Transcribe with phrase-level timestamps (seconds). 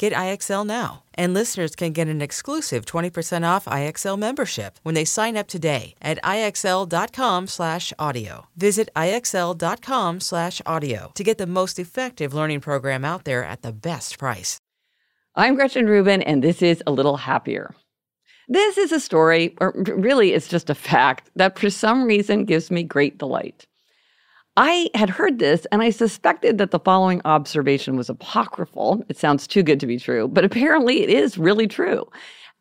[0.00, 1.04] Get IXL now.
[1.12, 5.94] And listeners can get an exclusive 20% off IXL membership when they sign up today
[6.00, 8.46] at IXL.com/audio.
[8.56, 14.58] Visit IXL.com/audio to get the most effective learning program out there at the best price.
[15.36, 17.74] I'm Gretchen Rubin, and this is A Little Happier.
[18.48, 22.70] This is a story, or really, it's just a fact, that for some reason gives
[22.70, 23.66] me great delight.
[24.56, 29.04] I had heard this and I suspected that the following observation was apocryphal.
[29.08, 32.04] It sounds too good to be true, but apparently it is really true.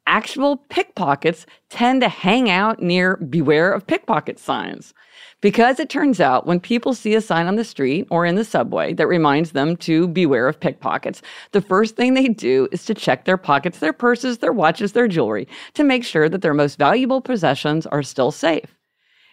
[0.06, 4.94] Actual pickpockets tend to hang out near beware of pickpocket signs.
[5.42, 8.44] Because it turns out when people see a sign on the street or in the
[8.44, 11.22] subway that reminds them to beware of pickpockets,
[11.52, 15.08] the first thing they do is to check their pockets, their purses, their watches, their
[15.08, 18.79] jewelry to make sure that their most valuable possessions are still safe.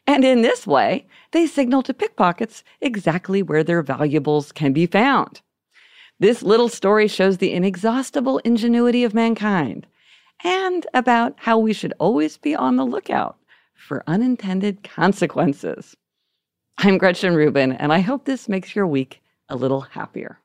[0.07, 5.41] And in this way, they signal to pickpockets exactly where their valuables can be found.
[6.19, 9.87] This little story shows the inexhaustible ingenuity of mankind
[10.45, 13.37] and about how we should always be on the lookout
[13.75, 15.97] for unintended consequences.
[16.79, 20.41] I'm Gretchen Rubin, and I hope this makes your week a little happier.